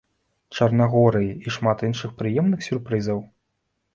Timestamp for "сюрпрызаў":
2.69-3.21